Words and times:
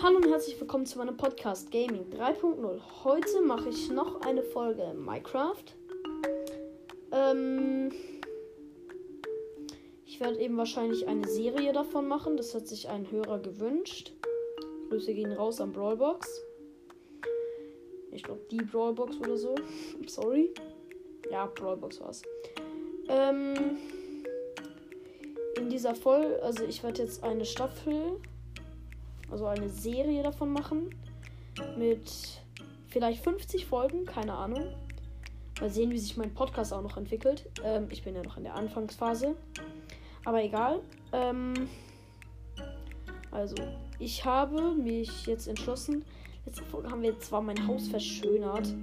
Hallo 0.00 0.18
und 0.18 0.28
herzlich 0.28 0.60
willkommen 0.60 0.86
zu 0.86 0.96
meinem 0.98 1.16
Podcast 1.16 1.72
Gaming 1.72 2.04
3.0. 2.12 2.80
Heute 3.02 3.40
mache 3.42 3.70
ich 3.70 3.90
noch 3.90 4.20
eine 4.20 4.44
Folge 4.44 4.94
Minecraft. 4.94 5.64
Ähm, 7.10 7.90
ich 10.06 10.20
werde 10.20 10.38
eben 10.38 10.56
wahrscheinlich 10.56 11.08
eine 11.08 11.26
Serie 11.26 11.72
davon 11.72 12.06
machen. 12.06 12.36
Das 12.36 12.54
hat 12.54 12.68
sich 12.68 12.88
ein 12.88 13.10
Hörer 13.10 13.40
gewünscht. 13.40 14.12
Grüße 14.88 15.12
gehen 15.14 15.32
raus 15.32 15.60
an 15.60 15.72
Brawlbox. 15.72 16.44
Ich 18.12 18.22
glaube 18.22 18.42
die 18.52 18.58
Brawlbox 18.58 19.16
oder 19.18 19.36
so. 19.36 19.56
Sorry. 20.06 20.54
Ja, 21.28 21.46
Brawlbox 21.46 22.00
war's. 22.00 22.22
Ähm, 23.08 23.78
in 25.56 25.68
dieser 25.68 25.96
Folge, 25.96 26.40
also 26.40 26.62
ich 26.62 26.84
werde 26.84 27.02
jetzt 27.02 27.24
eine 27.24 27.44
Staffel 27.44 28.20
also 29.30 29.46
eine 29.46 29.68
Serie 29.68 30.22
davon 30.22 30.52
machen. 30.52 30.90
Mit 31.76 32.10
vielleicht 32.88 33.22
50 33.22 33.66
Folgen, 33.66 34.04
keine 34.04 34.34
Ahnung. 34.34 34.64
Mal 35.60 35.70
sehen, 35.70 35.90
wie 35.90 35.98
sich 35.98 36.16
mein 36.16 36.32
Podcast 36.32 36.72
auch 36.72 36.82
noch 36.82 36.96
entwickelt. 36.96 37.48
Ähm, 37.64 37.88
ich 37.90 38.04
bin 38.04 38.14
ja 38.14 38.22
noch 38.22 38.36
in 38.36 38.44
der 38.44 38.54
Anfangsphase. 38.54 39.34
Aber 40.24 40.42
egal. 40.42 40.80
Ähm, 41.12 41.68
also, 43.30 43.56
ich 43.98 44.24
habe 44.24 44.74
mich 44.74 45.26
jetzt 45.26 45.48
entschlossen. 45.48 46.04
Letzte 46.46 46.64
Folge 46.64 46.90
haben 46.90 47.02
wir 47.02 47.18
zwar 47.18 47.42
mein 47.42 47.66
Haus 47.66 47.88
verschönert, 47.88 48.74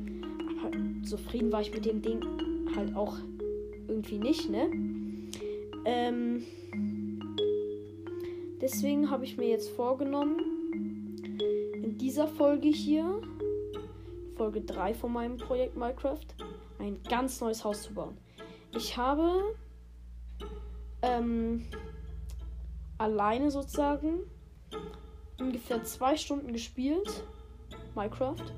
aber 0.50 0.72
zufrieden 1.04 1.52
war 1.52 1.62
ich 1.62 1.74
mit 1.74 1.86
dem 1.86 2.02
Ding 2.02 2.24
halt 2.76 2.96
auch 2.96 3.16
irgendwie 3.88 4.20
nicht, 4.20 4.50
ne? 4.50 4.70
Ähm, 5.86 6.44
Deswegen 8.66 9.12
habe 9.12 9.26
ich 9.26 9.38
mir 9.38 9.48
jetzt 9.48 9.70
vorgenommen, 9.70 10.40
in 11.76 12.00
dieser 12.00 12.28
Folge 12.28 12.68
hier, 12.68 13.22
Folge 14.36 14.62
3 14.62 14.96
von 14.96 15.14
meinem 15.14 15.38
Projekt 15.38 15.78
Minecraft, 15.78 16.26
ein 16.80 16.98
ganz 17.04 17.40
neues 17.42 17.64
Haus 17.64 17.84
zu 17.84 17.94
bauen. 17.94 18.18
Ich 18.76 18.98
habe 18.98 19.56
ähm, 21.04 21.68
alleine 22.98 23.52
sozusagen 23.52 24.22
ungefähr 25.40 25.84
zwei 25.84 26.18
Stunden 26.18 26.52
gespielt, 26.52 27.24
Minecraft, 27.94 28.52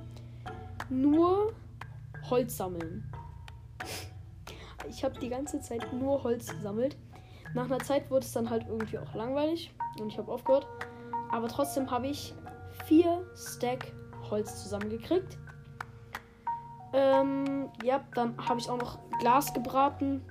nur 0.89 1.52
Holz 2.30 2.56
sammeln. 2.56 3.12
Ich 4.88 5.04
habe 5.04 5.20
die 5.20 5.28
ganze 5.28 5.60
Zeit 5.60 5.92
nur 5.92 6.23
Holz 6.23 6.48
gesammelt. 6.48 6.95
Nach 7.54 7.66
einer 7.66 7.80
Zeit 7.80 8.10
wurde 8.10 8.26
es 8.26 8.32
dann 8.32 8.50
halt 8.50 8.67
irgendwie 8.70 9.00
auch 9.00 9.14
langweilig 9.14 9.73
und 10.02 10.09
ich 10.09 10.17
habe 10.17 10.31
aufgehört. 10.31 10.67
Aber 11.31 11.48
trotzdem 11.48 11.90
habe 11.90 12.08
ich 12.08 12.34
vier 12.86 13.26
Stack 13.36 13.94
Holz 14.30 14.64
zusammengekriegt. 14.64 15.38
Ähm, 16.94 17.70
ja, 17.84 18.04
dann 18.16 18.36
habe 18.48 18.59
ich 18.59 18.70
auch 18.70 18.78
noch 18.78 19.00
Glas 19.20 19.54
gebraten. 19.54 20.22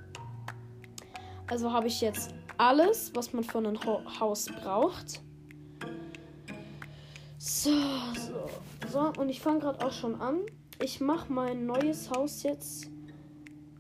Also 1.49 1.73
habe 1.73 1.87
ich 1.87 2.01
jetzt 2.01 2.35
alles, 2.59 3.13
was 3.15 3.33
man 3.33 3.45
für 3.45 3.59
ein 3.59 3.79
Haus 4.19 4.47
braucht. 4.47 5.21
So, 7.39 7.71
so, 8.15 8.51
so. 8.89 9.21
Und 9.21 9.29
ich 9.29 9.41
fange 9.41 9.61
gerade 9.61 9.85
auch 9.85 9.93
schon 9.93 10.21
an. 10.21 10.41
Ich 10.83 11.01
mache 11.01 11.33
mein 11.33 11.67
neues 11.67 12.11
Haus 12.11 12.43
jetzt 12.43 12.91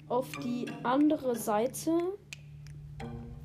auf 0.08 0.30
die 0.44 0.66
andere 0.82 1.34
Seite 1.36 1.90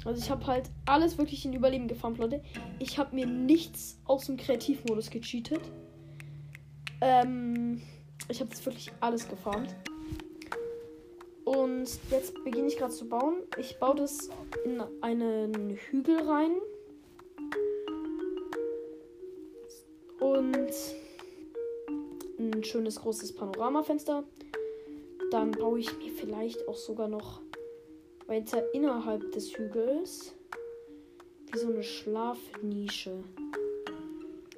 also 0.06 0.22
ich 0.22 0.32
habe 0.32 0.46
halt 0.48 0.70
alles 0.86 1.18
wirklich 1.18 1.46
in 1.46 1.54
Überleben 1.54 1.88
gefarmt, 1.88 2.18
Leute. 2.18 2.42
Ich 2.80 2.98
habe 2.98 3.16
mir 3.16 3.26
nichts 3.26 4.00
aus 4.06 4.26
dem 4.26 4.38
Kreativmodus 4.38 5.10
gecheatet. 5.10 5.62
Ähm, 7.02 7.82
ich 8.28 8.40
habe 8.40 8.50
jetzt 8.52 8.66
wirklich 8.66 8.92
alles 9.00 9.28
gefarmt. 9.28 9.76
Und 11.45 11.90
jetzt 12.11 12.34
beginne 12.44 12.67
ich 12.67 12.78
gerade 12.78 12.94
zu 12.94 13.10
bauen. 13.10 13.36
Ich 13.58 13.78
baue 13.80 13.95
das 13.95 14.30
in 14.64 14.82
einen 15.02 15.76
Hügel 15.76 16.22
rein. 16.22 16.52
Und 20.20 20.72
ein 22.40 22.64
schönes 22.64 23.02
großes 23.02 23.34
Panoramafenster. 23.36 24.23
Dann 25.32 25.52
baue 25.52 25.80
ich 25.80 25.98
mir 25.98 26.11
vielleicht 26.11 26.67
auch 26.67 26.78
sogar 26.78 27.08
noch 27.08 27.42
weiter 28.31 28.64
innerhalb 28.73 29.30
des 29.33 29.58
Hügels 29.58 30.33
wie 31.52 31.59
so 31.59 31.67
eine 31.67 31.83
Schlafnische. 31.83 33.25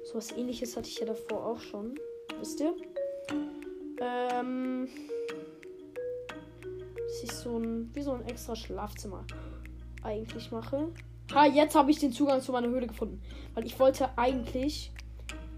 So 0.04 0.14
was 0.14 0.30
ähnliches 0.30 0.76
hatte 0.76 0.88
ich 0.88 1.00
ja 1.00 1.06
davor 1.06 1.44
auch 1.44 1.60
schon. 1.60 1.96
Wisst 2.38 2.60
ihr? 2.60 2.72
Ähm. 4.00 4.88
Dass 6.94 7.22
ich 7.24 7.32
so 7.32 7.58
ein. 7.58 7.90
wie 7.94 8.02
so 8.02 8.12
ein 8.12 8.24
extra 8.26 8.54
Schlafzimmer 8.54 9.24
eigentlich 10.04 10.52
mache. 10.52 10.92
Ha, 11.34 11.46
jetzt 11.46 11.74
habe 11.74 11.90
ich 11.90 11.98
den 11.98 12.12
Zugang 12.12 12.40
zu 12.40 12.52
meiner 12.52 12.68
Höhle 12.68 12.86
gefunden. 12.86 13.20
Weil 13.54 13.66
ich 13.66 13.76
wollte 13.80 14.16
eigentlich 14.16 14.92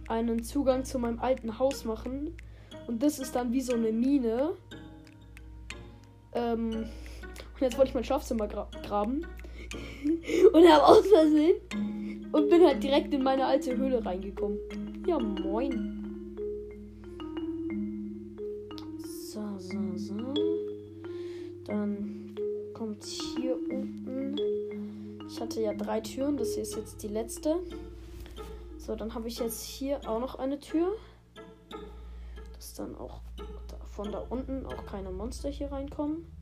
einen 0.08 0.42
Zugang 0.42 0.86
zu 0.86 0.98
meinem 0.98 1.20
alten 1.20 1.58
Haus 1.58 1.84
machen. 1.84 2.34
Und 2.86 3.02
das 3.02 3.18
ist 3.18 3.36
dann 3.36 3.52
wie 3.52 3.60
so 3.60 3.74
eine 3.74 3.92
Mine. 3.92 4.54
Ähm. 6.32 6.88
Und 7.56 7.62
jetzt 7.62 7.78
wollte 7.78 7.88
ich 7.88 7.94
mein 7.94 8.04
Schlafzimmer 8.04 8.48
gra 8.48 8.68
graben. 8.82 9.26
und 10.52 10.68
habe 10.68 10.84
aus 10.84 11.06
Versehen. 11.06 12.28
Und 12.30 12.50
bin 12.50 12.62
halt 12.62 12.82
direkt 12.82 13.14
in 13.14 13.22
meine 13.22 13.46
alte 13.46 13.74
Höhle 13.74 14.04
reingekommen. 14.04 14.58
Ja, 15.06 15.18
moin. 15.18 16.06
So, 18.98 19.40
so, 19.58 19.78
so. 19.96 20.34
Dann 21.64 22.34
kommt 22.74 23.02
hier 23.04 23.56
unten. 23.56 24.36
Ich 25.26 25.40
hatte 25.40 25.62
ja 25.62 25.72
drei 25.72 26.02
Türen. 26.02 26.36
Das 26.36 26.52
hier 26.52 26.62
ist 26.62 26.76
jetzt 26.76 27.02
die 27.02 27.08
letzte. 27.08 27.56
So, 28.76 28.94
dann 28.96 29.14
habe 29.14 29.28
ich 29.28 29.38
jetzt 29.38 29.62
hier 29.62 29.98
auch 30.06 30.20
noch 30.20 30.34
eine 30.34 30.60
Tür. 30.60 30.92
Dass 32.54 32.74
dann 32.74 32.94
auch 32.96 33.22
von 33.86 34.12
da 34.12 34.18
unten 34.28 34.66
auch 34.66 34.84
keine 34.84 35.10
Monster 35.10 35.48
hier 35.48 35.72
reinkommen. 35.72 36.35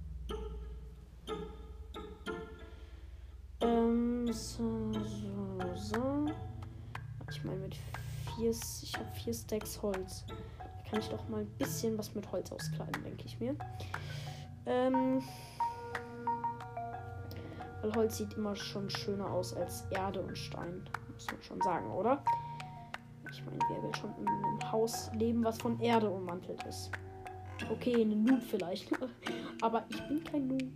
So, 4.34 4.92
so, 4.92 5.74
so. 5.76 6.26
Ich 7.30 7.44
meine, 7.44 7.58
mit 7.60 7.76
vier, 8.34 8.50
ich 8.50 8.92
habe 8.96 9.06
vier 9.14 9.32
Stacks 9.32 9.80
Holz. 9.80 10.24
Da 10.58 10.90
kann 10.90 10.98
ich 10.98 11.08
doch 11.08 11.28
mal 11.28 11.42
ein 11.42 11.50
bisschen 11.56 11.96
was 11.96 12.12
mit 12.16 12.30
Holz 12.32 12.50
auskleiden, 12.50 13.04
denke 13.04 13.26
ich 13.26 13.38
mir. 13.38 13.54
Ähm, 14.66 15.22
weil 17.80 17.94
Holz 17.94 18.16
sieht 18.16 18.32
immer 18.34 18.56
schon 18.56 18.90
schöner 18.90 19.30
aus 19.30 19.54
als 19.54 19.84
Erde 19.92 20.20
und 20.20 20.36
Stein. 20.36 20.82
Muss 21.12 21.26
man 21.28 21.42
schon 21.42 21.60
sagen, 21.60 21.92
oder? 21.92 22.24
Ich 23.30 23.44
meine, 23.44 23.60
wer 23.68 23.84
will 23.84 23.94
schon 23.94 24.10
in 24.18 24.26
einem 24.26 24.72
Haus 24.72 25.12
leben, 25.14 25.44
was 25.44 25.58
von 25.58 25.78
Erde 25.78 26.10
ummantelt 26.10 26.60
ist? 26.64 26.90
Okay, 27.70 28.02
ein 28.02 28.24
Noob 28.24 28.42
vielleicht. 28.42 28.90
aber 29.62 29.84
ich 29.90 30.02
bin 30.08 30.24
kein 30.24 30.48
Noob 30.48 30.72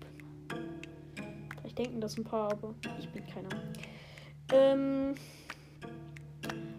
denken 1.78 2.00
das 2.00 2.18
ein 2.18 2.24
paar, 2.24 2.52
aber 2.52 2.74
ich 2.98 3.08
bin 3.10 3.24
keiner. 3.26 3.48
Ähm. 4.52 5.14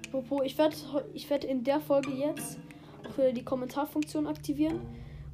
Apropos, 0.08 0.42
ich 0.44 0.58
werde 0.58 0.76
ich 1.14 1.30
werd 1.30 1.44
in 1.44 1.64
der 1.64 1.80
Folge 1.80 2.12
jetzt 2.12 2.58
auch 3.08 3.18
wieder 3.18 3.32
die 3.32 3.44
Kommentarfunktion 3.44 4.26
aktivieren. 4.26 4.82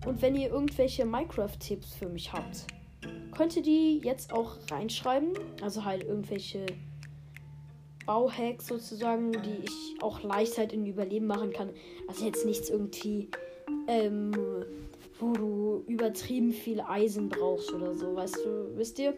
Und 0.05 0.21
wenn 0.21 0.35
ihr 0.35 0.49
irgendwelche 0.49 1.05
Minecraft-Tipps 1.05 1.95
für 1.95 2.09
mich 2.09 2.33
habt, 2.33 2.67
könnt 3.35 3.55
ihr 3.55 3.63
die 3.63 3.99
jetzt 4.03 4.33
auch 4.33 4.57
reinschreiben. 4.69 5.31
Also 5.61 5.85
halt 5.85 6.03
irgendwelche 6.03 6.65
Bauhacks 8.05 8.67
sozusagen, 8.67 9.31
die 9.31 9.63
ich 9.63 10.03
auch 10.03 10.21
leicht 10.23 10.57
halt 10.57 10.73
in 10.73 10.85
Überleben 10.85 11.25
machen 11.25 11.53
kann. 11.53 11.69
Also 12.07 12.25
jetzt 12.25 12.45
nichts 12.45 12.69
irgendwie, 12.69 13.29
ähm, 13.87 14.31
wo 15.19 15.33
du 15.33 15.83
übertrieben 15.87 16.51
viel 16.51 16.81
Eisen 16.81 17.29
brauchst 17.29 17.73
oder 17.73 17.95
so, 17.95 18.15
weißt 18.15 18.45
du, 18.45 18.77
wisst 18.77 18.99
ihr? 18.99 19.17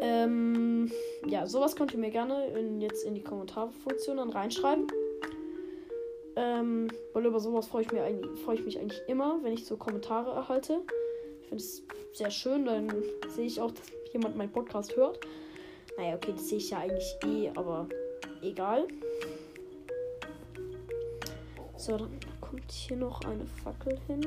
Ähm, 0.00 0.90
ja, 1.26 1.46
sowas 1.46 1.76
könnt 1.76 1.92
ihr 1.92 1.98
mir 1.98 2.10
gerne 2.10 2.46
in, 2.48 2.80
jetzt 2.80 3.04
in 3.04 3.14
die 3.14 3.22
Kommentarfunktion 3.22 4.16
dann 4.16 4.30
reinschreiben. 4.30 4.86
Ähm, 6.36 6.88
weil 7.12 7.26
über 7.26 7.40
sowas 7.40 7.66
freue 7.66 7.82
ich, 7.82 7.88
freu 8.40 8.54
ich 8.54 8.64
mich 8.64 8.78
eigentlich 8.78 9.02
immer, 9.08 9.40
wenn 9.42 9.52
ich 9.52 9.66
so 9.66 9.76
Kommentare 9.76 10.30
erhalte. 10.30 10.80
Ich 11.42 11.48
finde 11.48 11.62
es 11.62 11.82
sehr 12.12 12.30
schön, 12.30 12.64
dann 12.64 12.90
sehe 13.28 13.46
ich 13.46 13.60
auch, 13.60 13.70
dass 13.72 13.86
jemand 14.12 14.36
meinen 14.36 14.52
Podcast 14.52 14.96
hört. 14.96 15.20
Naja, 15.96 16.14
okay, 16.14 16.32
das 16.32 16.48
sehe 16.48 16.58
ich 16.58 16.70
ja 16.70 16.78
eigentlich 16.78 17.16
eh, 17.24 17.50
aber 17.54 17.88
egal. 18.42 18.86
So, 21.76 21.96
dann 21.96 22.10
kommt 22.40 22.70
hier 22.70 22.96
noch 22.96 23.20
eine 23.24 23.46
Fackel 23.46 23.98
hin. 24.06 24.20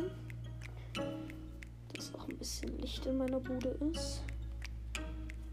Dass 1.93 2.13
auch 2.15 2.27
ein 2.27 2.37
bisschen 2.37 2.77
Licht 2.79 3.05
in 3.05 3.17
meiner 3.17 3.39
Bude 3.39 3.77
ist. 3.91 4.23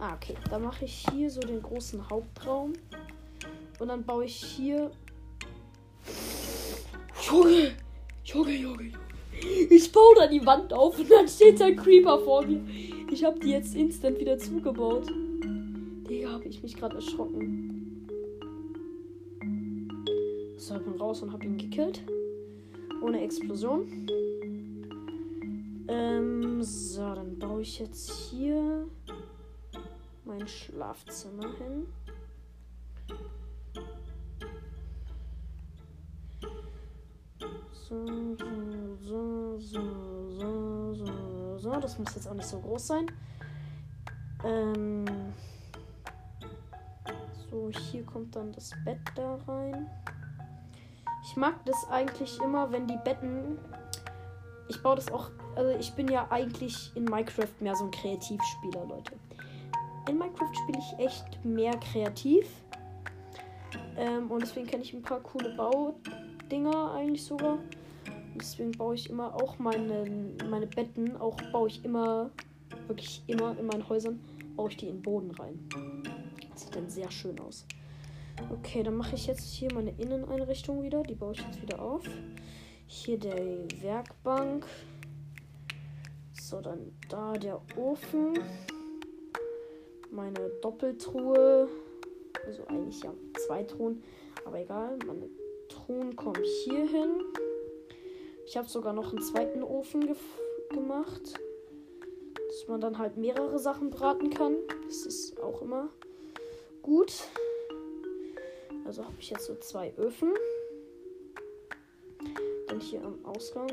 Ah, 0.01 0.15
okay. 0.15 0.35
Dann 0.49 0.63
mache 0.63 0.87
ich 0.87 1.07
hier 1.13 1.31
so 1.31 1.41
den 1.41 1.61
großen 1.61 2.09
Hauptraum. 2.09 2.73
Und 3.79 3.89
dann 3.89 4.03
baue 4.03 4.25
ich 4.25 4.35
hier 4.35 4.91
Junge, 7.31 7.73
Junge, 8.25 8.57
Junge. 8.57 8.93
Ich 9.71 9.93
baue 9.93 10.15
da 10.17 10.27
die 10.27 10.45
Wand 10.45 10.73
auf 10.73 10.99
und 10.99 11.11
dann 11.11 11.29
steht 11.29 11.61
da 11.61 11.71
Creeper 11.71 12.19
vor 12.19 12.47
mir. 12.47 12.63
Ich 13.11 13.25
habe 13.25 13.39
die 13.41 13.51
jetzt 13.51 13.75
instant 13.75 14.19
wieder 14.19 14.39
zugebaut. 14.39 15.07
Digga, 16.09 16.31
habe 16.31 16.45
ich 16.45 16.63
mich 16.63 16.77
gerade 16.77 16.97
erschrocken. 16.97 18.09
So, 20.57 20.77
ich 20.77 20.83
bin 20.83 20.95
raus 20.95 21.23
und 21.23 21.33
habe 21.33 21.45
ihn 21.45 21.59
gekillt. 21.59 22.03
Ohne 23.03 23.23
Explosion. 23.23 23.87
Ähm, 25.89 26.63
so, 26.63 27.15
dann 27.15 27.39
baue 27.39 27.63
ich 27.63 27.79
jetzt 27.79 28.11
hier 28.11 28.87
mein 30.25 30.47
Schlafzimmer 30.47 31.49
hin. 31.57 31.87
So, 37.73 38.07
so, 38.37 39.59
so, 39.59 39.59
so, 39.59 40.95
so, 40.95 41.59
so. 41.59 41.81
Das 41.81 41.99
muss 41.99 42.15
jetzt 42.15 42.29
auch 42.29 42.35
nicht 42.35 42.47
so 42.47 42.61
groß 42.61 42.87
sein. 42.87 43.07
Ähm, 44.45 45.05
so, 47.51 47.71
hier 47.71 48.05
kommt 48.05 48.37
dann 48.37 48.53
das 48.53 48.71
Bett 48.85 49.01
da 49.17 49.39
rein. 49.49 49.91
Ich 51.25 51.37
mag 51.37 51.65
das 51.65 51.89
eigentlich 51.91 52.39
immer, 52.41 52.71
wenn 52.71 52.87
die 52.87 52.99
Betten. 53.05 53.59
Ich 54.69 54.81
baue 54.83 54.97
das 54.97 55.11
auch. 55.11 55.31
Also, 55.57 55.77
ich 55.79 55.93
bin 55.95 56.09
ja 56.09 56.29
eigentlich 56.31 56.93
in 56.95 57.05
Minecraft 57.05 57.61
mehr 57.61 57.75
so 57.75 57.85
ein 57.85 57.91
Kreativspieler, 57.91 58.87
Leute. 58.87 59.13
In 60.09 60.19
Minecraft 60.19 60.53
spiele 60.55 60.79
ich 60.79 61.05
echt 61.05 61.45
mehr 61.45 61.77
kreativ. 61.79 62.47
Ähm, 63.97 64.31
und 64.31 64.43
deswegen 64.43 64.67
kenne 64.67 64.83
ich 64.83 64.93
ein 64.95 65.03
paar 65.03 65.21
coole 65.21 65.51
Baudinger 65.51 66.93
eigentlich 66.93 67.25
sogar. 67.25 67.59
Deswegen 68.35 68.73
baue 68.73 68.95
ich 68.95 69.11
immer 69.11 69.35
auch 69.35 69.59
meine, 69.59 70.35
meine 70.49 70.67
Betten, 70.67 71.17
auch 71.17 71.37
baue 71.53 71.69
ich 71.69 71.85
immer, 71.85 72.31
wirklich 72.87 73.23
immer 73.27 73.57
in 73.59 73.67
meinen 73.67 73.89
Häusern, 73.89 74.21
baue 74.57 74.71
ich 74.71 74.77
die 74.77 74.87
in 74.87 74.97
den 74.97 75.03
Boden 75.03 75.31
rein. 75.33 75.69
Das 76.51 76.63
sieht 76.63 76.77
dann 76.77 76.89
sehr 76.89 77.11
schön 77.11 77.39
aus. 77.41 77.67
Okay, 78.49 78.83
dann 78.83 78.97
mache 78.97 79.15
ich 79.15 79.27
jetzt 79.27 79.53
hier 79.53 79.73
meine 79.75 79.91
Inneneinrichtung 79.99 80.83
wieder. 80.83 81.03
Die 81.03 81.15
baue 81.15 81.33
ich 81.33 81.41
jetzt 81.41 81.61
wieder 81.61 81.81
auf. 81.81 82.03
Hier 82.87 83.19
der 83.19 83.37
Werkbank. 83.83 84.67
So, 86.33 86.61
dann 86.61 86.93
da 87.09 87.35
der 87.35 87.61
Ofen. 87.77 88.39
Meine 90.11 90.51
Doppeltruhe. 90.61 91.69
Also 92.47 92.67
eigentlich 92.67 93.03
ja 93.03 93.13
zwei 93.47 93.63
Truhen. 93.63 94.03
Aber 94.45 94.59
egal. 94.59 94.99
Meine 95.07 95.29
Truhen 95.69 96.17
kommen 96.17 96.43
hier 96.65 96.87
hin. 96.87 97.23
Ich 98.47 98.57
habe 98.57 98.69
sogar 98.69 98.93
noch 98.93 99.13
einen 99.13 99.23
zweiten 99.23 99.63
Ofen 99.63 100.17
gemacht. 100.71 101.35
Dass 102.49 102.69
man 102.69 102.81
dann 102.81 102.99
halt 102.99 103.17
mehrere 103.17 103.59
Sachen 103.59 103.91
braten 103.91 104.31
kann. 104.31 104.57
Das 104.87 105.07
ist 105.07 105.41
auch 105.41 105.63
immer 105.63 105.89
gut. 106.83 107.13
Also 108.85 109.05
habe 109.05 109.15
ich 109.21 109.31
jetzt 109.31 109.45
so 109.45 109.55
zwei 109.57 109.93
Öfen. 109.97 110.35
Dann 112.67 112.81
hier 112.81 113.05
am 113.05 113.25
Ausgang. 113.25 113.69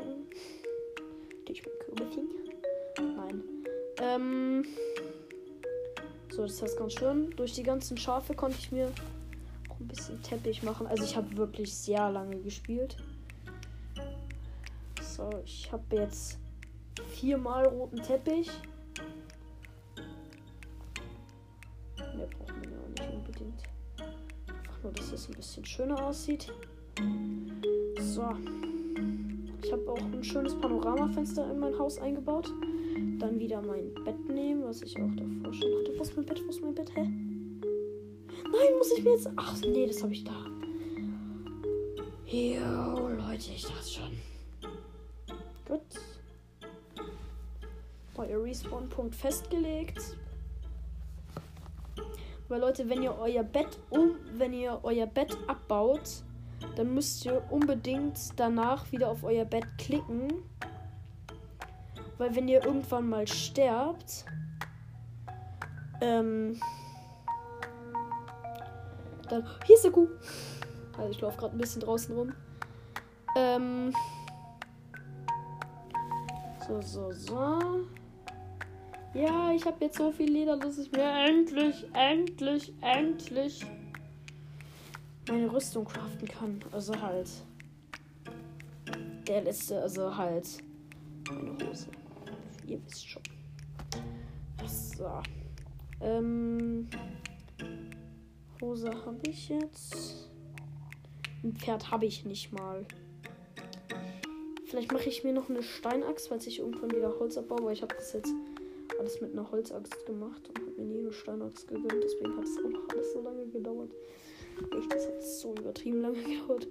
Ich 1.48 1.62
bin 1.62 1.72
Kürbelchen. 1.80 2.28
Nein. 2.98 3.42
Ähm. 4.00 4.64
So, 6.38 6.44
das 6.44 6.62
heißt 6.62 6.78
ganz 6.78 6.92
schön. 6.92 7.30
Durch 7.34 7.54
die 7.54 7.64
ganzen 7.64 7.96
Schafe 7.96 8.32
konnte 8.32 8.58
ich 8.60 8.70
mir 8.70 8.92
auch 9.68 9.80
ein 9.80 9.88
bisschen 9.88 10.22
Teppich 10.22 10.62
machen. 10.62 10.86
Also 10.86 11.02
ich 11.02 11.16
habe 11.16 11.36
wirklich 11.36 11.74
sehr 11.74 12.12
lange 12.12 12.38
gespielt. 12.38 12.96
So, 15.02 15.28
ich 15.44 15.72
habe 15.72 15.82
jetzt 15.96 16.38
viermal 17.08 17.66
roten 17.66 18.00
Teppich. 18.00 18.48
Mehr 22.14 22.28
brauchen 22.28 22.62
wir 22.62 22.70
ja 22.70 22.78
auch 22.84 22.88
nicht 22.88 23.14
unbedingt. 23.14 23.62
Einfach 24.46 24.82
nur, 24.84 24.92
dass 24.92 25.10
es 25.10 25.28
ein 25.28 25.34
bisschen 25.34 25.64
schöner 25.64 26.06
aussieht. 26.06 26.52
So. 27.98 28.28
Ich 29.60 29.72
habe 29.72 29.90
auch 29.90 29.98
ein 29.98 30.22
schönes 30.22 30.56
Panoramafenster 30.60 31.50
in 31.50 31.58
mein 31.58 31.76
Haus 31.76 31.98
eingebaut. 31.98 32.48
Dann 33.18 33.38
wieder 33.40 33.60
mein 33.60 33.92
Bett 34.04 34.28
nehmen, 34.28 34.64
was 34.64 34.82
ich 34.82 34.96
auch 34.96 35.10
davor 35.16 35.52
schon 35.52 35.72
hatte. 35.78 35.92
Wo 35.96 36.02
ist 36.02 36.16
mein 36.16 36.26
Bett? 36.26 36.42
Wo 36.44 36.50
ist 36.50 36.62
mein 36.62 36.74
Bett? 36.74 36.90
Hä? 36.94 37.02
Nein, 37.02 38.78
muss 38.78 38.92
ich 38.92 39.02
mir 39.02 39.10
jetzt. 39.10 39.28
Ach 39.36 39.56
nee, 39.62 39.86
das 39.86 40.02
habe 40.02 40.12
ich 40.12 40.24
da. 40.24 40.46
Jo, 42.26 43.08
Leute, 43.08 43.50
ich 43.54 43.62
dachte 43.62 43.88
schon. 43.88 44.18
Gut. 45.66 45.80
Euer 48.16 48.42
Respawn-Punkt 48.44 49.14
festgelegt. 49.14 50.16
Weil 52.48 52.60
Leute, 52.60 52.88
wenn 52.88 53.02
ihr 53.02 53.16
euer 53.18 53.42
Bett 53.42 53.78
um, 53.90 54.12
wenn 54.34 54.52
ihr 54.52 54.80
euer 54.82 55.06
Bett 55.06 55.36
abbaut, 55.46 56.22
dann 56.76 56.94
müsst 56.94 57.24
ihr 57.24 57.42
unbedingt 57.50 58.18
danach 58.36 58.90
wieder 58.92 59.10
auf 59.10 59.24
euer 59.24 59.44
Bett 59.44 59.66
klicken. 59.76 60.32
Weil 62.18 62.34
wenn 62.34 62.48
ihr 62.48 62.64
irgendwann 62.64 63.08
mal 63.08 63.26
sterbt, 63.26 64.24
ähm, 66.00 66.60
dann, 69.28 69.46
hier 69.64 69.76
ist 69.76 69.84
der 69.84 69.92
Kuh. 69.92 70.08
Also 70.96 71.10
ich 71.10 71.20
laufe 71.20 71.38
gerade 71.38 71.54
ein 71.54 71.58
bisschen 71.58 71.82
draußen 71.82 72.14
rum. 72.14 72.32
Ähm, 73.36 73.92
so, 76.66 76.80
so, 76.82 77.12
so. 77.12 77.86
Ja, 79.14 79.52
ich 79.52 79.64
habe 79.64 79.84
jetzt 79.84 79.96
so 79.96 80.10
viel 80.10 80.30
Leder, 80.30 80.56
dass 80.56 80.78
ich 80.78 80.90
mir 80.92 81.08
endlich, 81.26 81.86
endlich, 81.92 82.74
endlich 82.80 83.64
meine 85.28 85.52
Rüstung 85.52 85.84
craften 85.84 86.28
kann. 86.28 86.60
Also 86.72 87.00
halt. 87.00 87.28
Der 89.26 89.42
letzte, 89.42 89.82
also 89.82 90.16
halt 90.16 90.46
meine 91.30 91.52
Hose. 91.52 91.86
Ihr 92.68 92.84
wisst 92.84 93.08
schon. 93.08 93.22
So. 94.66 95.08
Ähm. 96.00 96.88
Hose 98.60 98.90
habe 99.06 99.20
ich 99.26 99.48
jetzt. 99.48 100.28
Ein 101.42 101.54
Pferd 101.54 101.90
habe 101.90 102.06
ich 102.06 102.24
nicht 102.24 102.52
mal. 102.52 102.84
Vielleicht 104.66 104.92
mache 104.92 105.08
ich 105.08 105.24
mir 105.24 105.32
noch 105.32 105.48
eine 105.48 105.62
Steinachs, 105.62 106.26
falls 106.26 106.46
ich 106.46 106.58
irgendwann 106.58 106.90
wieder 106.90 107.18
Holz 107.18 107.38
abbaue, 107.38 107.64
weil 107.64 107.72
ich 107.72 107.80
habe 107.82 107.94
das 107.94 108.12
jetzt 108.12 108.34
alles 108.98 109.20
mit 109.20 109.32
einer 109.32 109.50
Holzaxt 109.50 110.04
gemacht 110.04 110.46
und 110.48 110.58
habe 110.58 110.70
mir 110.72 110.84
nie 110.84 110.98
eine 110.98 111.12
Steinachs 111.12 111.66
gegönnt. 111.66 112.02
Deswegen 112.02 112.36
hat 112.36 112.44
es 112.44 112.58
auch 112.58 112.68
noch 112.68 112.88
alles 112.90 113.12
so 113.12 113.22
lange 113.22 113.46
gedauert. 113.46 113.92
Echt, 114.76 114.92
das 114.92 115.06
hat 115.06 115.22
so 115.22 115.54
übertrieben 115.54 116.02
lange 116.02 116.22
gedauert. 116.22 116.66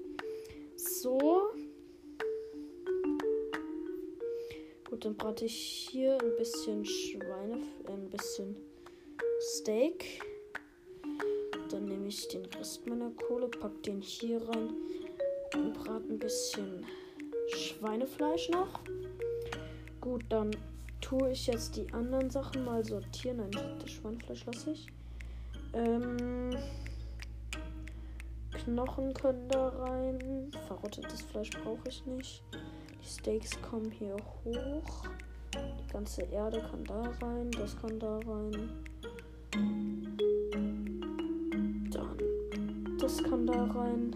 So. 0.75 1.49
Gut, 4.97 5.05
dann 5.05 5.15
brate 5.15 5.45
ich 5.45 5.89
hier 5.91 6.17
ein 6.19 6.35
bisschen 6.39 6.83
Schweine, 6.83 7.59
äh, 7.87 7.91
ein 7.91 8.09
bisschen 8.09 8.55
Steak. 9.39 10.23
Dann 11.69 11.85
nehme 11.85 12.07
ich 12.07 12.27
den 12.29 12.43
Rest 12.45 12.87
meiner 12.87 13.11
Kohle, 13.11 13.47
pack 13.47 13.83
den 13.83 14.01
hier 14.01 14.41
rein 14.49 14.73
und 15.53 15.73
brate 15.73 16.11
ein 16.11 16.17
bisschen 16.17 16.83
Schweinefleisch 17.53 18.49
noch. 18.49 18.79
Gut, 20.01 20.23
dann 20.29 20.49
tue 20.99 21.29
ich 21.29 21.45
jetzt 21.45 21.75
die 21.75 21.93
anderen 21.93 22.31
Sachen 22.31 22.65
mal 22.65 22.83
sortieren. 22.83 23.37
Nein, 23.37 23.77
das 23.79 23.91
Schweinefleisch 23.91 24.45
lasse 24.47 24.71
ich. 24.71 24.87
Ähm, 25.73 26.57
Knochen 28.49 29.13
können 29.13 29.47
da 29.47 29.67
rein. 29.67 30.51
Verrottetes 30.65 31.21
Fleisch 31.21 31.51
brauche 31.51 31.87
ich 31.87 32.03
nicht. 32.07 32.41
Steaks 33.07 33.61
kommen 33.61 33.89
hier 33.89 34.17
hoch. 34.43 35.07
Die 35.55 35.93
ganze 35.93 36.23
Erde 36.23 36.61
kann 36.69 36.83
da 36.83 37.01
rein. 37.21 37.49
Das 37.51 37.79
kann 37.79 37.97
da 37.99 38.19
rein. 38.19 38.69
Dann 41.89 42.17
das 42.99 43.23
kann 43.23 43.47
da 43.47 43.63
rein. 43.63 44.13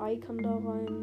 Ei 0.00 0.16
kann 0.16 0.38
da 0.38 0.56
rein. 0.56 1.02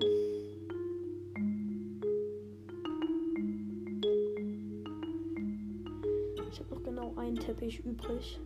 Ich 6.52 6.60
habe 6.60 6.76
noch 6.76 6.84
genau 6.84 7.16
einen 7.16 7.38
Teppich 7.38 7.80
übrig. 7.86 8.42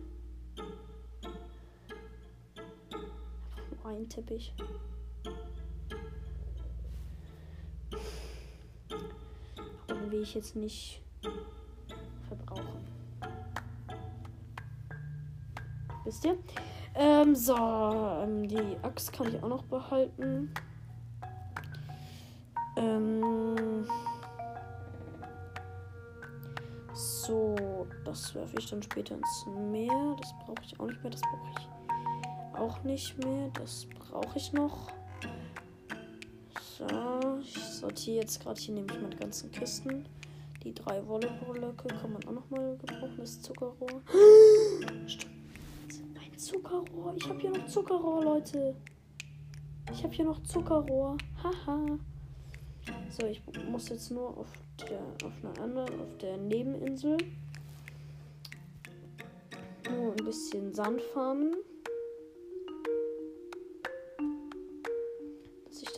Einen 3.82 4.08
Teppich. 4.08 4.54
Ich 10.26 10.34
jetzt 10.34 10.56
nicht 10.56 11.02
verbrauchen. 12.28 12.84
Wisst 16.04 16.24
ihr? 16.24 16.36
Ähm, 16.94 17.34
so, 17.34 17.54
ähm, 17.56 18.48
die 18.48 18.76
Axt 18.82 19.12
kann 19.12 19.28
ich 19.28 19.42
auch 19.42 19.48
noch 19.48 19.62
behalten. 19.64 20.52
Ähm. 22.76 23.86
So, 26.92 27.86
das 28.04 28.34
werfe 28.34 28.58
ich 28.58 28.70
dann 28.70 28.82
später 28.82 29.14
ins 29.14 29.46
Meer. 29.70 30.16
Das 30.20 30.32
brauche 30.44 30.62
ich 30.64 30.80
auch 30.80 30.86
nicht 30.86 31.02
mehr. 31.02 31.10
Das 31.10 31.22
brauche 31.22 31.50
ich 31.58 32.58
auch 32.58 32.82
nicht 32.82 33.24
mehr. 33.24 33.50
Das 33.54 33.86
brauche 33.86 34.38
ich 34.38 34.52
noch. 34.52 34.88
So, 36.78 37.15
sortiere 37.78 38.22
jetzt 38.22 38.40
gerade 38.42 38.60
hier 38.60 38.74
nämlich 38.74 39.00
meine 39.00 39.16
ganzen 39.16 39.50
Kisten. 39.50 40.06
Die 40.62 40.74
drei 40.74 41.06
Volleyball-Blöcke 41.06 41.88
kann 41.88 42.12
man 42.12 42.24
auch 42.24 42.32
noch 42.32 42.50
mal 42.50 42.76
gebrauchen. 42.78 43.16
Das 43.18 43.40
Zuckerrohr. 43.40 44.02
Stimmt. 45.06 45.36
Ein 46.14 46.38
Zuckerrohr. 46.38 47.14
Ich 47.16 47.28
habe 47.28 47.40
hier 47.40 47.50
noch 47.50 47.66
Zuckerrohr, 47.66 48.24
Leute. 48.24 48.74
Ich 49.92 50.02
habe 50.02 50.12
hier 50.12 50.24
noch 50.24 50.42
Zuckerrohr. 50.42 51.16
Haha. 51.42 51.98
So, 53.10 53.26
ich 53.26 53.40
muss 53.70 53.88
jetzt 53.88 54.10
nur 54.10 54.36
auf 54.36 54.48
der 54.88 55.00
auf 55.24 55.32
einer 55.42 55.62
anderen, 55.62 56.00
auf 56.00 56.16
der 56.18 56.36
Nebeninsel 56.36 57.16
nur 59.90 60.12
ein 60.12 60.24
bisschen 60.24 60.74
Sand 60.74 61.00
farmen. 61.00 61.54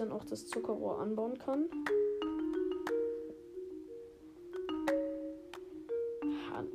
Dann 0.00 0.12
auch 0.12 0.24
das 0.24 0.46
Zuckerrohr 0.46 0.98
anbauen 1.00 1.38
kann. 1.38 1.68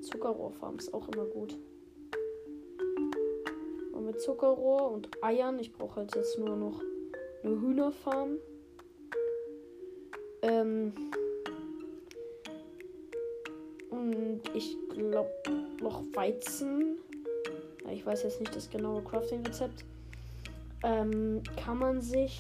Zuckerrohrfarm 0.04 0.78
ist 0.78 0.94
auch 0.94 1.08
immer 1.10 1.26
gut. 1.26 1.58
Und 3.94 4.06
mit 4.06 4.22
Zuckerrohr 4.22 4.92
und 4.92 5.10
Eiern. 5.24 5.60
Ich 5.60 5.74
brauche 5.74 5.98
halt 5.98 6.16
jetzt 6.16 6.38
nur 6.38 6.56
noch 6.56 6.82
eine 7.44 7.62
Hühnerfarm. 7.62 8.38
Ähm 10.42 10.94
und 13.90 14.42
ich 14.54 14.78
glaube 14.90 15.32
noch 15.82 16.04
Weizen. 16.14 16.98
Ich 17.92 18.06
weiß 18.06 18.24
jetzt 18.24 18.40
nicht 18.40 18.56
das 18.56 18.70
genaue 18.70 19.04
Crafting-Rezept. 19.04 19.86
Ähm, 20.84 21.42
kann 21.64 21.78
man 21.78 22.02
sich 22.02 22.40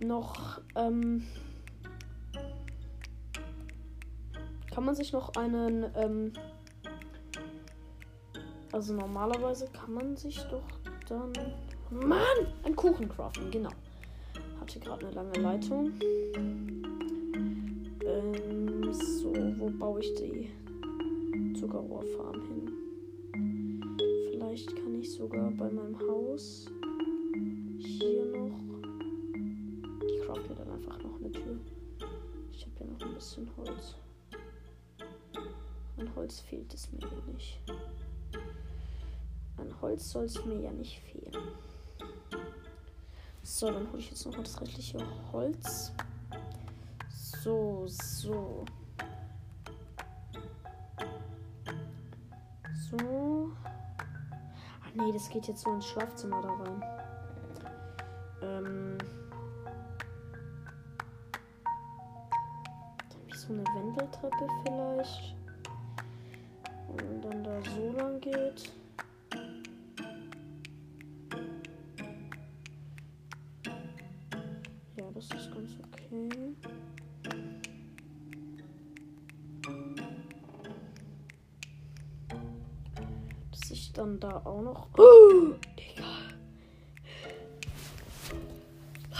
noch 0.00 0.60
ähm, 0.74 1.24
kann 4.72 4.84
man 4.84 4.94
sich 4.94 5.12
noch 5.12 5.34
einen 5.36 5.86
ähm, 5.96 6.32
also 8.72 8.94
normalerweise 8.94 9.66
kann 9.68 9.94
man 9.94 10.16
sich 10.16 10.40
doch 10.44 10.66
dann 11.08 11.32
Mann 11.90 12.46
ein 12.64 12.74
Kuchen 12.74 13.08
craften 13.08 13.50
genau 13.50 13.70
hatte 14.62 14.78
gerade 14.78 15.06
eine 15.06 15.14
lange 15.14 15.38
Leitung. 15.40 15.92
Ähm, 18.06 18.92
so, 18.92 19.32
wo 19.58 19.68
baue 19.70 20.00
ich 20.00 20.14
die 20.14 20.50
Zuckerrohrfarm 21.58 22.40
hin? 22.42 23.88
Vielleicht 24.30 24.76
kann 24.76 24.94
ich 24.94 25.12
sogar 25.12 25.50
bei 25.50 25.68
meinem 25.68 25.98
Haus 26.08 26.66
hier 27.76 28.21
bisschen 33.22 33.48
Holz. 33.56 33.94
An 35.96 36.12
Holz 36.16 36.40
fehlt 36.40 36.74
es 36.74 36.90
mir 36.90 37.02
ja 37.02 37.32
nicht. 37.32 37.60
An 39.58 39.80
Holz 39.80 40.10
soll 40.10 40.24
es 40.24 40.44
mir 40.44 40.58
ja 40.60 40.72
nicht 40.72 40.98
fehlen. 40.98 41.44
So, 43.44 43.70
dann 43.70 43.88
hole 43.92 44.00
ich 44.00 44.10
jetzt 44.10 44.26
noch 44.26 44.34
das 44.34 44.60
restliche 44.60 44.98
Holz. 45.30 45.92
So, 47.10 47.84
so. 47.86 48.64
So. 52.90 53.52
Ach 54.82 54.94
nee, 54.94 55.12
das 55.12 55.28
geht 55.28 55.46
jetzt 55.46 55.62
so 55.62 55.72
ins 55.72 55.86
Schlafzimmer 55.86 56.42
da 56.42 56.52
rein. 56.54 56.82
Ähm. 58.42 58.98
Wendeltreppe 63.96 64.48
vielleicht. 64.64 65.34
Und 66.88 67.22
dann 67.22 67.44
da 67.44 67.60
so 67.70 67.92
lang 67.92 68.20
geht. 68.20 68.72
dann 84.02 84.18
da 84.18 84.42
auch 84.44 84.62
noch. 84.62 84.88
Oh, 84.98 85.54
Digga. 85.78 86.04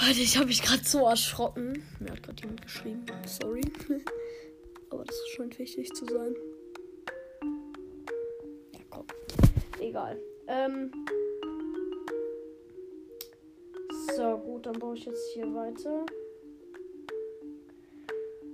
Leute, 0.01 0.21
ich 0.21 0.37
habe 0.37 0.47
mich 0.47 0.63
gerade 0.63 0.85
so 0.85 1.07
erschrocken. 1.07 1.83
Mir 2.01 2.13
hat 2.13 2.23
gerade 2.23 2.43
jemand 2.43 2.63
geschrieben. 2.63 3.05
Sorry. 3.27 3.63
Scheint 5.43 5.59
wichtig 5.59 5.93
zu 5.93 6.05
sein. 6.05 6.37
Ja, 8.73 8.79
komm. 8.91 9.07
Egal. 9.81 10.17
Ähm. 10.47 10.93
So, 14.17 14.39
gut, 14.39 14.67
dann 14.67 14.79
baue 14.79 14.95
ich 14.95 15.05
jetzt 15.05 15.33
hier 15.33 15.53
weiter. 15.53 16.07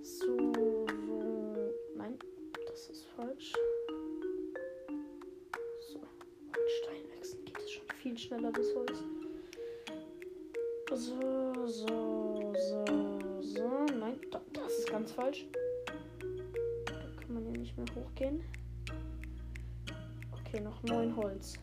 So, 0.00 0.54
so. 1.06 1.74
Nein, 1.94 2.18
das 2.66 2.88
ist 2.88 3.04
falsch. 3.14 3.52
viel 8.02 8.16
schneller 8.16 8.52
das 8.52 8.74
Holz. 8.74 9.02
So, 10.90 11.66
so, 11.66 12.54
so, 12.56 12.84
so. 13.42 13.86
Nein, 13.98 14.18
das 14.54 14.78
ist 14.78 14.90
ganz 14.90 15.12
falsch. 15.12 15.46
Nicht 17.78 17.94
mehr 17.94 18.04
hochgehen. 18.04 18.40
Okay, 20.32 20.60
noch 20.60 20.82
neun 20.82 21.14
Holz. 21.16 21.54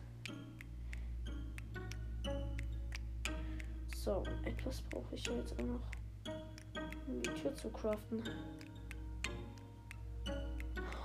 So, 3.94 4.22
etwas 4.44 4.82
brauche 4.82 5.14
ich 5.14 5.26
jetzt 5.26 5.52
auch 5.58 5.64
noch, 5.64 6.32
um 7.06 7.22
die 7.22 7.30
Tür 7.30 7.54
zu 7.54 7.68
craften. 7.70 8.22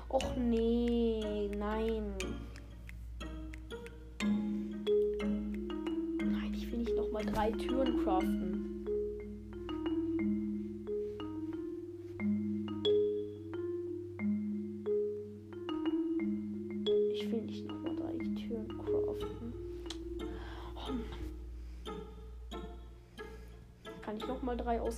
Och 0.10 0.38
nee, 0.38 1.50
nein. 1.58 2.16
mal 7.24 7.34
drei 7.34 7.52
Türen 7.52 8.04
craften. 8.04 8.51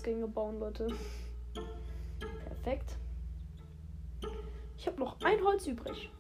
Ausgänge 0.03 0.27
bauen, 0.27 0.59
Leute? 0.59 0.87
Perfekt. 2.45 2.97
Ich 4.77 4.85
habe 4.85 4.99
noch 4.99 5.15
ein 5.21 5.41
Holz 5.41 5.65
übrig. 5.65 6.11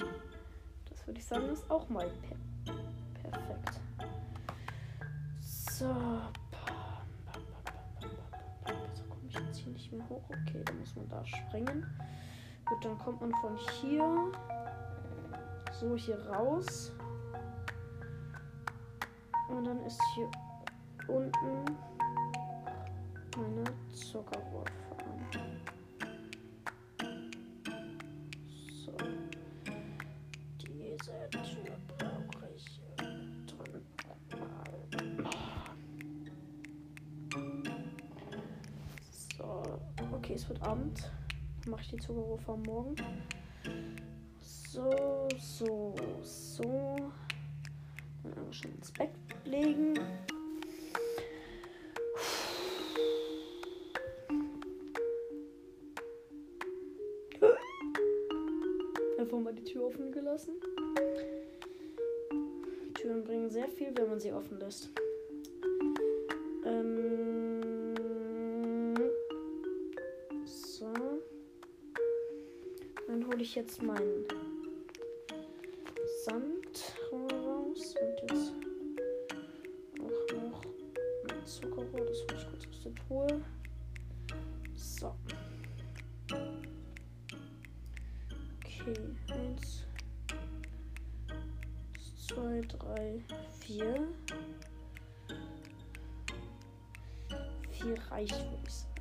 Das 0.89 1.05
würde 1.05 1.19
ich 1.19 1.25
sagen, 1.25 1.49
ist 1.49 1.69
auch 1.69 1.89
mal 1.89 2.09
perfekt. 3.21 3.81
So. 5.41 5.93
Wieso 8.89 9.03
komme 9.03 9.27
ich 9.27 9.33
jetzt 9.35 9.57
hier 9.57 9.73
nicht 9.73 9.91
mehr 9.91 10.07
hoch? 10.07 10.23
Okay, 10.29 10.63
dann 10.63 10.79
muss 10.79 10.95
man 10.95 11.09
da 11.09 11.25
springen. 11.25 11.85
Gut, 12.63 12.85
dann 12.85 12.97
kommt 12.99 13.19
man 13.19 13.33
von 13.41 13.57
hier 13.81 14.31
so 15.73 15.97
hier 15.97 16.25
raus. 16.29 16.93
Und 19.49 19.65
dann 19.65 19.83
ist 19.85 19.99
hier 20.15 20.31
unten 21.09 21.92
meine 23.37 23.63
Zuckerrohrfarm. 23.91 24.65
So. 28.85 28.91
Diese 30.59 31.29
Tür 31.29 31.75
brauche 31.97 32.49
ich 32.55 32.81
drin. 33.47 33.83
Okay, 40.11 40.33
es 40.35 40.47
wird 40.47 40.61
Abend. 40.61 41.11
Mache 41.67 41.81
ich 41.81 41.89
die 41.89 41.97
Zuckerrohrfarm 41.97 42.61
morgen. 42.63 42.95
So, 44.39 45.27
so, 45.39 45.95
so. 46.21 47.11
Dann 48.23 48.45
mal 48.45 48.53
schon 48.53 48.73
ins 48.75 48.91
Bett 48.91 49.11
legen. 49.45 49.99
Die 59.63 59.71
Tür 59.71 59.85
offen 59.85 60.11
gelassen. 60.11 60.55
Türen 62.95 63.23
bringen 63.23 63.49
sehr 63.49 63.69
viel, 63.69 63.95
wenn 63.95 64.09
man 64.09 64.19
sie 64.19 64.31
offen 64.31 64.59
lässt. 64.59 64.89
Ähm 66.65 67.93
so. 70.45 70.91
Dann 73.07 73.27
hole 73.27 73.41
ich 73.41 73.55
jetzt 73.55 73.81
meinen 73.81 74.25
Okay, 88.85 89.15
eins, 89.31 89.85
zwei, 92.27 92.59
drei, 92.67 93.23
vier. 93.61 94.09
Vier 97.71 97.95
reicht, 98.11 98.35
würde 98.35 98.57
ich 98.67 98.73
sagen. 98.73 98.92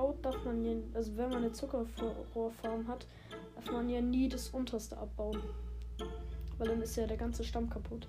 Zuckerrohr 0.00 0.14
darf 0.22 0.44
man 0.44 0.64
ja, 0.64 0.72
also 0.94 1.16
wenn 1.16 1.28
man 1.28 1.38
eine 1.38 1.52
Zuckerrohrfarm 1.52 2.88
hat, 2.88 3.06
darf 3.54 3.70
man 3.70 3.88
ja 3.88 4.00
nie 4.00 4.28
das 4.28 4.48
unterste 4.48 4.96
abbauen. 4.96 5.38
Weil 6.58 6.68
dann 6.68 6.82
ist 6.82 6.96
ja 6.96 7.06
der 7.06 7.16
ganze 7.16 7.44
Stamm 7.44 7.68
kaputt. 7.68 8.08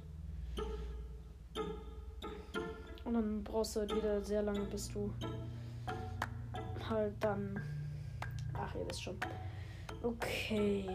Und 3.04 3.14
dann 3.14 3.44
brauchst 3.44 3.76
du 3.76 3.82
halt 3.82 3.96
wieder 3.96 4.22
sehr 4.22 4.42
lange, 4.42 4.62
bis 4.62 4.90
du 4.94 5.12
halt 6.90 7.14
dann. 7.20 7.60
Ach, 8.54 8.74
ihr 8.76 8.88
wisst 8.88 9.04
schon. 9.04 9.18
Okay. 10.02 10.86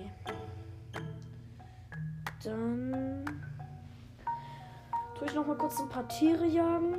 Dann 2.43 3.25
tue 5.19 5.27
ich 5.27 5.35
noch 5.35 5.47
mal 5.47 5.57
kurz 5.57 5.81
ein 5.81 5.89
paar 5.89 6.09
Tiere 6.09 6.47
jagen. 6.47 6.99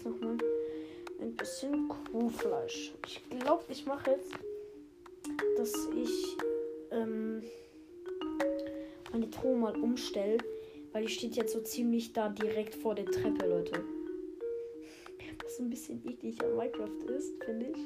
jetzt 0.00 0.06
noch 0.06 0.20
mal 0.20 0.36
ein 1.20 1.36
bisschen 1.36 1.88
Kuhfleisch. 1.88 2.92
Ich 3.06 3.22
glaube, 3.38 3.64
ich 3.68 3.84
mache 3.84 4.12
jetzt, 4.12 4.32
dass 5.56 5.74
ich 5.94 6.36
ähm, 6.90 7.42
meine 9.12 9.30
Truhe 9.30 9.56
mal 9.56 9.76
umstelle, 9.76 10.38
weil 10.92 11.04
die 11.04 11.12
steht 11.12 11.36
jetzt 11.36 11.52
so 11.52 11.60
ziemlich 11.60 12.14
da 12.14 12.30
direkt 12.30 12.74
vor 12.74 12.94
der 12.94 13.04
Treppe, 13.04 13.46
Leute. 13.46 13.84
Was 15.44 15.58
ein 15.58 15.68
bisschen 15.68 16.02
eklig 16.08 16.42
an 16.42 16.56
Minecraft 16.56 17.10
ist, 17.18 17.44
finde 17.44 17.66
ich, 17.66 17.78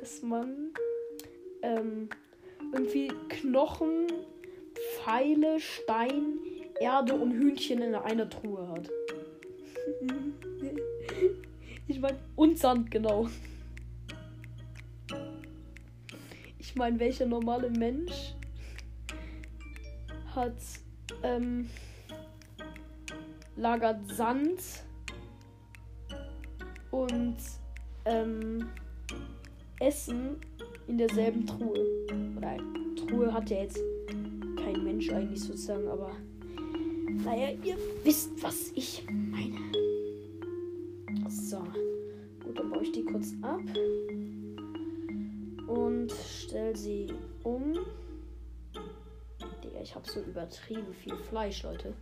dass 0.00 0.22
man 0.22 0.72
ähm, 1.62 2.08
irgendwie 2.72 3.08
Knochen, 3.28 4.06
Pfeile, 4.74 5.60
Stein, 5.60 6.38
Erde 6.80 7.14
und 7.14 7.32
Hühnchen 7.32 7.82
in 7.82 7.94
einer 7.94 8.28
Truhe 8.30 8.66
hat. 8.68 8.88
Ich 11.96 12.02
meine, 12.02 12.18
und 12.36 12.58
Sand, 12.58 12.90
genau. 12.90 13.26
Ich 16.58 16.74
meine, 16.76 17.00
welcher 17.00 17.24
normale 17.24 17.70
Mensch 17.70 18.34
hat 20.34 20.52
ähm, 21.22 21.70
lagert 23.56 24.06
Sand 24.10 24.60
und 26.90 27.38
ähm, 28.04 28.68
Essen 29.80 30.36
in 30.88 30.98
derselben 30.98 31.46
Truhe. 31.46 31.80
Oder 32.36 32.58
Truhe 32.94 33.32
hat 33.32 33.48
ja 33.48 33.62
jetzt 33.62 33.80
kein 34.62 34.84
Mensch 34.84 35.08
eigentlich 35.10 35.40
sozusagen, 35.40 35.88
aber 35.88 36.10
naja, 37.24 37.56
ihr 37.64 37.78
wisst, 38.04 38.32
was 38.42 38.70
ich 38.74 39.02
meine. 39.08 39.56
So. 41.30 41.64
Ich 42.86 42.92
die 42.92 43.04
kurz 43.04 43.32
ab. 43.42 43.58
Und 45.66 46.12
stelle 46.12 46.76
sie 46.76 47.12
um. 47.42 47.74
Digga, 49.64 49.80
ich 49.82 49.92
habe 49.92 50.08
so 50.08 50.20
übertrieben 50.20 50.94
viel 50.94 51.16
Fleisch, 51.16 51.64
Leute. 51.64 51.94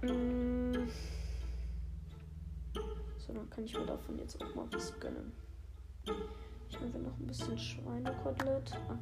Mm. 0.00 0.88
So, 3.18 3.34
dann 3.34 3.50
kann 3.50 3.64
ich 3.64 3.76
mir 3.76 3.84
davon 3.84 4.18
jetzt 4.18 4.42
auch 4.42 4.54
mal 4.54 4.66
was 4.72 4.98
gönnen. 4.98 5.32
Ich 6.70 6.76
habe 6.76 6.98
noch 6.98 7.18
ein 7.18 7.26
bisschen 7.26 7.58
Schweinekotelett. 7.58 8.72
Ah. 8.88 8.98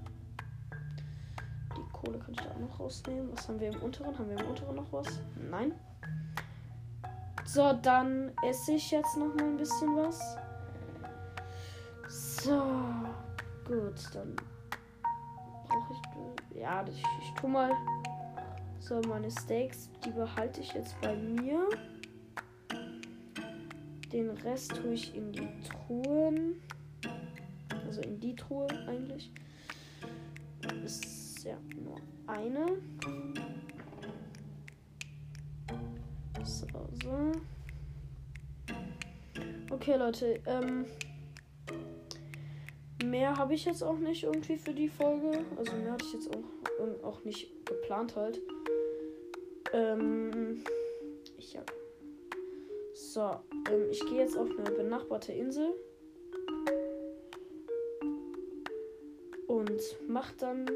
Die 1.77 1.93
Kohle 1.93 2.19
kann 2.19 2.35
ich 2.35 2.41
da 2.41 2.51
auch 2.51 2.59
noch 2.59 2.81
rausnehmen. 2.81 3.31
Was 3.33 3.49
haben 3.49 3.61
wir 3.61 3.69
im 3.69 3.81
unteren? 3.83 4.19
Haben 4.19 4.31
wir 4.31 4.41
im 4.41 4.47
unteren 4.49 4.75
noch 4.75 4.93
was? 4.93 5.21
Nein. 5.49 5.75
So, 7.53 7.73
dann 7.73 8.31
esse 8.47 8.75
ich 8.75 8.93
jetzt 8.93 9.17
noch 9.17 9.35
mal 9.35 9.43
ein 9.43 9.57
bisschen 9.57 9.97
was. 9.97 10.37
So, 12.09 12.63
gut, 13.67 13.97
dann 14.15 14.37
brauche 15.67 15.93
ich. 15.93 16.57
Ja, 16.61 16.85
ich, 16.87 17.03
ich 17.21 17.35
tue 17.41 17.51
mal. 17.51 17.73
So, 18.79 19.01
meine 19.01 19.29
Steaks, 19.33 19.91
die 20.05 20.11
behalte 20.11 20.61
ich 20.61 20.75
jetzt 20.75 20.95
bei 21.01 21.17
mir. 21.17 21.69
Den 24.13 24.31
Rest 24.31 24.77
tue 24.77 24.93
ich 24.93 25.13
in 25.17 25.33
die 25.33 25.49
Truhen. 25.63 26.63
Also 27.85 28.01
in 28.03 28.21
die 28.21 28.37
Truhe 28.37 28.69
eigentlich. 28.87 29.33
Ist 30.85 31.43
ja 31.43 31.57
nur 31.75 31.97
eine. 32.29 32.77
So. 37.03 37.33
Okay, 39.71 39.97
Leute. 39.97 40.41
Ähm, 40.47 40.87
mehr 43.05 43.37
habe 43.37 43.55
ich 43.55 43.65
jetzt 43.65 43.83
auch 43.83 43.99
nicht 43.99 44.25
irgendwie 44.25 44.59
für 44.59 44.73
die 44.73 44.89
Folge. 44.89 45.45
Also 45.57 45.77
mehr 45.77 45.93
hatte 45.93 46.05
ich 46.05 46.13
jetzt 46.13 46.31
auch, 46.35 47.05
auch 47.05 47.25
nicht 47.25 47.51
geplant 47.65 48.17
halt. 48.17 48.41
Ähm, 49.73 50.63
ich 51.39 51.57
hab. 51.57 51.73
So, 52.95 53.41
ähm, 53.71 53.91
ich 53.91 54.01
gehe 54.07 54.19
jetzt 54.19 54.37
auf 54.37 54.49
eine 54.51 54.71
benachbarte 54.71 55.33
Insel. 55.33 55.73
Und 59.47 59.81
mach 60.07 60.33
dann 60.33 60.67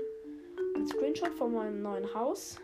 einen 0.74 0.86
Screenshot 0.86 1.34
von 1.34 1.52
meinem 1.52 1.82
neuen 1.82 2.12
Haus. 2.14 2.58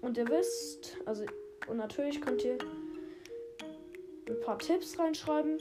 Und 0.00 0.16
ihr 0.16 0.28
wisst, 0.28 0.96
also, 1.06 1.24
und 1.68 1.76
natürlich 1.76 2.20
könnt 2.20 2.44
ihr 2.44 2.58
ein 4.28 4.40
paar 4.40 4.58
Tipps 4.58 4.98
reinschreiben. 4.98 5.58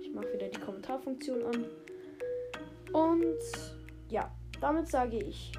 Ich 0.00 0.12
mache 0.12 0.32
wieder 0.32 0.48
die 0.48 0.60
Kommentarfunktion 0.60 1.42
an. 1.44 1.66
Und 2.92 3.38
ja, 4.08 4.30
damit 4.60 4.88
sage 4.88 5.18
ich 5.18 5.52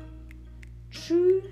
Tschüss. 0.91 1.43